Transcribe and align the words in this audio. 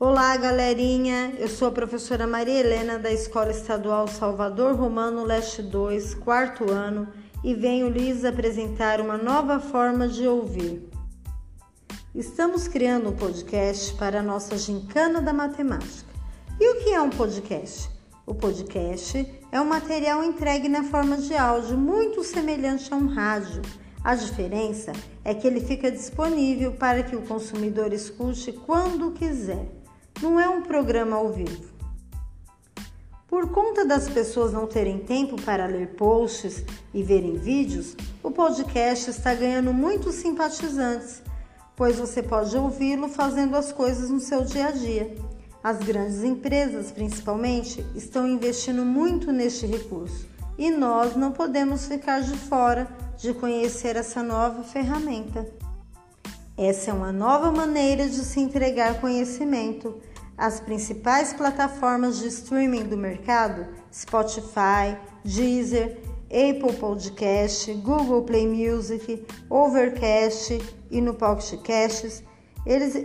Olá, 0.00 0.36
galerinha. 0.36 1.34
Eu 1.40 1.48
sou 1.48 1.66
a 1.66 1.72
professora 1.72 2.24
Maria 2.24 2.60
Helena 2.60 3.00
da 3.00 3.10
Escola 3.10 3.50
Estadual 3.50 4.06
Salvador 4.06 4.76
Romano 4.76 5.24
Leste 5.24 5.60
2, 5.60 6.14
quarto 6.14 6.70
ano, 6.70 7.08
e 7.42 7.52
venho 7.52 7.88
lhes 7.88 8.24
apresentar 8.24 9.00
uma 9.00 9.18
nova 9.18 9.58
forma 9.58 10.06
de 10.06 10.24
ouvir. 10.24 10.88
Estamos 12.14 12.68
criando 12.68 13.08
um 13.08 13.16
podcast 13.16 13.92
para 13.94 14.20
a 14.20 14.22
nossa 14.22 14.56
gincana 14.56 15.20
da 15.20 15.32
matemática. 15.32 16.14
E 16.60 16.74
o 16.74 16.84
que 16.84 16.90
é 16.90 17.02
um 17.02 17.10
podcast? 17.10 17.90
O 18.24 18.36
podcast 18.36 19.28
é 19.50 19.60
um 19.60 19.66
material 19.66 20.22
entregue 20.22 20.68
na 20.68 20.84
forma 20.84 21.16
de 21.16 21.34
áudio, 21.34 21.76
muito 21.76 22.22
semelhante 22.22 22.94
a 22.94 22.96
um 22.96 23.08
rádio. 23.08 23.62
A 24.04 24.14
diferença 24.14 24.92
é 25.24 25.34
que 25.34 25.44
ele 25.44 25.60
fica 25.60 25.90
disponível 25.90 26.70
para 26.74 27.02
que 27.02 27.16
o 27.16 27.22
consumidor 27.22 27.92
escute 27.92 28.52
quando 28.52 29.10
quiser 29.10 29.77
não 30.22 30.38
é 30.38 30.48
um 30.48 30.62
programa 30.62 31.16
ao 31.16 31.32
vivo. 31.32 31.68
Por 33.28 33.50
conta 33.50 33.84
das 33.84 34.08
pessoas 34.08 34.52
não 34.52 34.66
terem 34.66 34.98
tempo 34.98 35.40
para 35.42 35.66
ler 35.66 35.88
posts 35.88 36.64
e 36.94 37.02
verem 37.02 37.36
vídeos, 37.36 37.94
o 38.22 38.30
podcast 38.30 39.10
está 39.10 39.34
ganhando 39.34 39.72
muitos 39.72 40.14
simpatizantes, 40.16 41.22
pois 41.76 41.98
você 41.98 42.22
pode 42.22 42.56
ouvi-lo 42.56 43.08
fazendo 43.08 43.54
as 43.54 43.70
coisas 43.70 44.10
no 44.10 44.18
seu 44.18 44.44
dia 44.44 44.68
a 44.68 44.70
dia. 44.70 45.14
As 45.62 45.78
grandes 45.78 46.24
empresas, 46.24 46.90
principalmente, 46.90 47.84
estão 47.94 48.26
investindo 48.26 48.84
muito 48.84 49.30
neste 49.30 49.66
recurso 49.66 50.26
e 50.56 50.70
nós 50.70 51.14
não 51.14 51.30
podemos 51.30 51.86
ficar 51.86 52.20
de 52.20 52.36
fora 52.36 52.88
de 53.16 53.32
conhecer 53.34 53.94
essa 53.94 54.22
nova 54.22 54.62
ferramenta. 54.62 55.46
Essa 56.56 56.90
é 56.90 56.94
uma 56.94 57.12
nova 57.12 57.52
maneira 57.52 58.08
de 58.08 58.24
se 58.24 58.40
entregar 58.40 59.00
conhecimento. 59.00 60.00
As 60.38 60.60
principais 60.60 61.32
plataformas 61.32 62.20
de 62.20 62.28
streaming 62.28 62.84
do 62.84 62.96
mercado, 62.96 63.66
Spotify, 63.92 64.96
Deezer, 65.24 66.00
Apple 66.26 66.76
Podcast, 66.78 67.74
Google 67.74 68.22
Play 68.22 68.46
Music, 68.46 69.26
Overcast 69.50 70.62
e 70.92 71.00
no 71.00 71.14
Pocket 71.14 71.60
Casts, 71.62 72.22
eles 72.64 73.04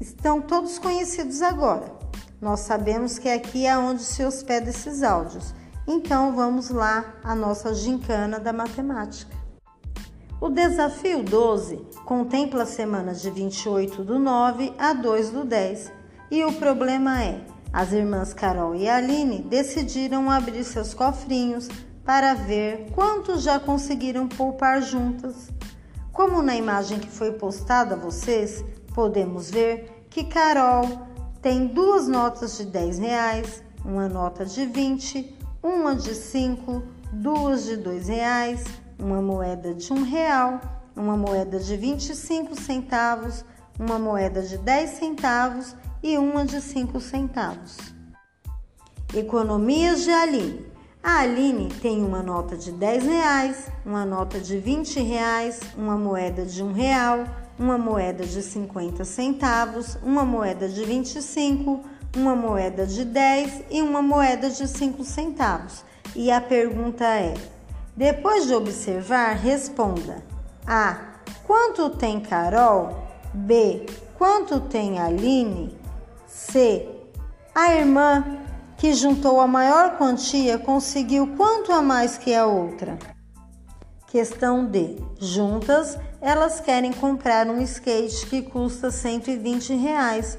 estão 0.00 0.40
todos 0.40 0.78
conhecidos 0.78 1.42
agora. 1.42 1.92
Nós 2.40 2.60
sabemos 2.60 3.18
que 3.18 3.28
aqui 3.28 3.66
é 3.66 3.76
onde 3.76 4.04
se 4.04 4.24
hospeda 4.24 4.70
esses 4.70 5.02
áudios. 5.02 5.52
Então 5.88 6.36
vamos 6.36 6.70
lá 6.70 7.16
a 7.24 7.34
nossa 7.34 7.74
gincana 7.74 8.38
da 8.38 8.52
matemática. 8.52 9.36
O 10.40 10.48
desafio 10.48 11.24
12 11.24 11.84
contempla 12.04 12.64
semanas 12.64 13.20
de 13.20 13.30
28 13.30 14.04
do 14.04 14.20
9 14.20 14.72
a 14.78 14.92
2 14.92 15.30
do 15.30 15.44
10 15.44 15.98
e 16.30 16.44
o 16.44 16.52
problema 16.52 17.22
é: 17.22 17.40
as 17.72 17.92
irmãs 17.92 18.32
Carol 18.32 18.74
e 18.74 18.88
Aline 18.88 19.42
decidiram 19.42 20.30
abrir 20.30 20.64
seus 20.64 20.94
cofrinhos 20.94 21.68
para 22.04 22.34
ver 22.34 22.90
quanto 22.92 23.38
já 23.38 23.58
conseguiram 23.58 24.28
poupar 24.28 24.82
juntas. 24.82 25.50
Como 26.12 26.42
na 26.42 26.54
imagem 26.54 26.98
que 26.98 27.08
foi 27.08 27.32
postada 27.32 27.94
a 27.94 27.98
vocês, 27.98 28.64
podemos 28.94 29.50
ver 29.50 30.06
que 30.10 30.24
Carol 30.24 31.06
tem 31.40 31.66
duas 31.66 32.06
notas 32.08 32.58
de 32.58 32.66
10 32.66 32.98
reais, 32.98 33.62
uma 33.84 34.08
nota 34.08 34.44
de 34.44 34.66
20, 34.66 35.38
uma 35.62 35.94
de 35.94 36.14
5, 36.14 36.82
duas 37.12 37.64
de 37.64 37.76
2 37.76 38.08
reais 38.08 38.64
uma 39.00 39.22
moeda 39.22 39.74
de 39.74 39.92
um 39.92 40.02
real, 40.02 40.60
uma 40.94 41.16
moeda 41.16 41.58
de 41.58 41.76
25 41.76 42.54
centavos, 42.60 43.44
uma 43.78 43.98
moeda 43.98 44.42
de 44.42 44.58
10 44.58 44.90
centavos 44.90 45.74
e 46.02 46.16
uma 46.16 46.44
de 46.44 46.60
5 46.60 47.00
centavos. 47.00 47.76
Economias 49.14 50.02
de 50.02 50.10
Aline. 50.10 50.66
A 51.02 51.20
Aline 51.20 51.68
tem 51.80 52.04
uma 52.04 52.22
nota 52.22 52.56
de 52.56 52.72
10 52.72 53.04
reais, 53.04 53.66
uma 53.84 54.04
nota 54.04 54.38
de 54.38 54.58
20 54.58 55.00
reais, 55.00 55.60
uma 55.76 55.96
moeda 55.96 56.44
de 56.44 56.62
um 56.62 56.72
real, 56.72 57.24
uma 57.58 57.78
moeda 57.78 58.24
de 58.24 58.42
50 58.42 59.04
centavos, 59.04 59.96
uma 60.02 60.24
moeda 60.24 60.68
de 60.68 60.84
25, 60.84 61.80
uma 62.16 62.36
moeda 62.36 62.86
de 62.86 63.04
10 63.04 63.64
e 63.70 63.80
uma 63.80 64.02
moeda 64.02 64.50
de 64.50 64.68
5 64.68 65.02
centavos. 65.04 65.84
E 66.14 66.30
a 66.30 66.40
pergunta 66.40 67.04
é: 67.04 67.34
depois 67.96 68.46
de 68.46 68.54
observar, 68.54 69.36
responda: 69.36 70.22
A. 70.66 70.98
Quanto 71.46 71.90
tem 71.90 72.20
Carol? 72.20 73.08
B. 73.32 73.86
Quanto 74.16 74.60
tem 74.60 74.98
Aline? 74.98 75.79
C. 76.30 76.88
A 77.52 77.74
irmã 77.74 78.24
que 78.78 78.94
juntou 78.94 79.40
a 79.40 79.48
maior 79.48 79.98
quantia 79.98 80.58
conseguiu 80.58 81.34
quanto 81.36 81.72
a 81.72 81.82
mais 81.82 82.16
que 82.16 82.32
a 82.32 82.46
outra? 82.46 82.96
Questão 84.06 84.64
D. 84.64 84.96
Juntas, 85.18 85.98
elas 86.20 86.60
querem 86.60 86.92
comprar 86.92 87.48
um 87.48 87.60
skate 87.60 88.26
que 88.26 88.42
custa 88.42 88.92
120 88.92 89.74
reais. 89.74 90.38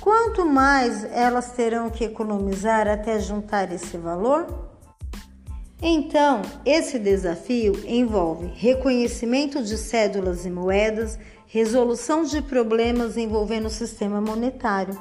Quanto 0.00 0.44
mais 0.44 1.04
elas 1.04 1.52
terão 1.52 1.88
que 1.88 2.04
economizar 2.04 2.88
até 2.88 3.20
juntar 3.20 3.72
esse 3.72 3.96
valor? 3.96 4.46
Então, 5.80 6.42
esse 6.66 6.98
desafio 6.98 7.80
envolve 7.86 8.50
reconhecimento 8.56 9.62
de 9.62 9.78
cédulas 9.78 10.44
e 10.44 10.50
moedas, 10.50 11.16
resolução 11.46 12.24
de 12.24 12.42
problemas 12.42 13.16
envolvendo 13.16 13.66
o 13.66 13.70
sistema 13.70 14.20
monetário. 14.20 14.98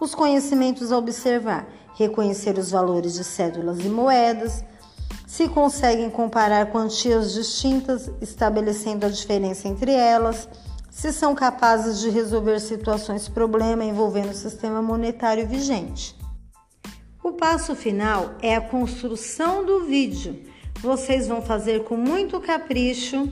Os 0.00 0.14
conhecimentos 0.14 0.90
a 0.90 0.96
observar: 0.98 1.68
reconhecer 1.94 2.58
os 2.58 2.70
valores 2.70 3.14
de 3.14 3.22
cédulas 3.22 3.78
e 3.80 3.88
moedas, 3.88 4.64
se 5.26 5.48
conseguem 5.48 6.10
comparar 6.10 6.72
quantias 6.72 7.34
distintas, 7.34 8.10
estabelecendo 8.20 9.06
a 9.06 9.08
diferença 9.08 9.68
entre 9.68 9.92
elas, 9.92 10.48
se 10.90 11.12
são 11.12 11.34
capazes 11.34 12.00
de 12.00 12.10
resolver 12.10 12.58
situações 12.58 13.28
problema 13.28 13.84
envolvendo 13.84 14.30
o 14.30 14.34
sistema 14.34 14.82
monetário 14.82 15.46
vigente. 15.46 16.16
O 17.22 17.32
passo 17.32 17.76
final 17.76 18.32
é 18.42 18.56
a 18.56 18.60
construção 18.60 19.64
do 19.64 19.84
vídeo. 19.84 20.42
Vocês 20.80 21.28
vão 21.28 21.42
fazer 21.42 21.84
com 21.84 21.96
muito 21.96 22.40
capricho, 22.40 23.28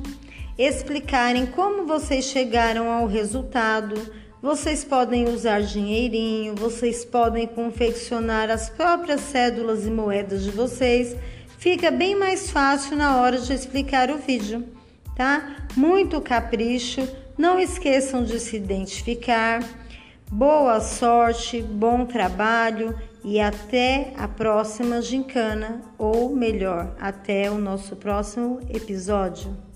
explicarem 0.57 1.47
como 1.47 1.87
vocês 1.87 2.27
chegaram 2.27 2.93
ao 2.93 3.07
resultado. 3.07 3.95
Vocês 4.41 4.85
podem 4.85 5.29
usar 5.29 5.63
dinheirinho, 5.63 6.55
vocês 6.55 7.05
podem 7.05 7.45
confeccionar 7.45 8.51
as 8.51 8.71
próprias 8.71 9.21
cédulas 9.23 9.85
e 9.85 9.91
moedas 9.91 10.45
de 10.45 10.53
vocês. 10.53 11.17
Fica 11.59 11.91
bem 11.91 12.15
mais 12.15 12.49
fácil 12.49 12.97
na 12.97 13.17
hora 13.17 13.39
de 13.39 13.53
explicar 13.53 14.11
o 14.13 14.19
vídeo, 14.19 14.65
tá? 15.17 15.67
Muito 15.77 16.21
capricho. 16.21 17.07
Não 17.37 17.59
esqueçam 17.59 18.23
de 18.23 18.39
se 18.39 18.57
identificar. 18.57 19.61
Boa 20.31 20.81
sorte, 20.81 21.61
bom 21.61 22.07
trabalho 22.07 22.97
e 23.25 23.41
até 23.41 24.13
a 24.17 24.29
próxima 24.29 25.03
gincana, 25.03 25.83
ou 25.99 26.37
melhor, 26.37 26.95
até 27.01 27.51
o 27.51 27.59
nosso 27.59 27.97
próximo 27.97 28.61
episódio. 28.71 29.68